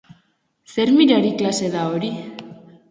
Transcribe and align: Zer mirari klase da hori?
Zer 0.75 0.93
mirari 0.95 1.31
klase 1.43 1.71
da 1.77 1.87
hori? 1.93 2.13